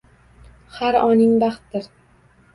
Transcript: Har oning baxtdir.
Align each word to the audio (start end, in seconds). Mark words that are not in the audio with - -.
Har 0.77 0.97
oning 1.01 1.37
baxtdir. 1.45 1.87